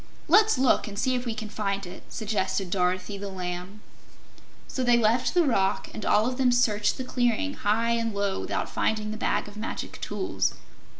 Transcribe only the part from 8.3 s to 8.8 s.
without